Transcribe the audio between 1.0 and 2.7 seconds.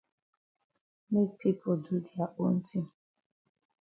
Make pipo do dia own